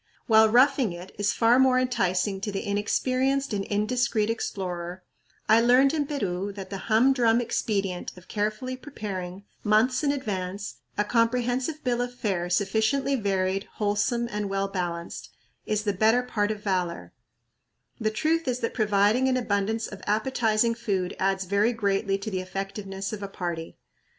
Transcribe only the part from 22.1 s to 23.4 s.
to the effectiveness of a